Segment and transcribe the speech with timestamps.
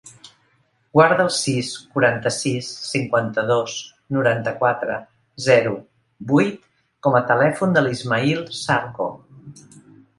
[0.97, 1.67] Guarda el sis,
[1.97, 3.77] quaranta-sis, cinquanta-dos,
[4.19, 4.99] noranta-quatre,
[5.51, 5.77] zero,
[6.35, 6.61] vuit
[7.09, 9.13] com a telèfon de l'Ismaïl Zarco.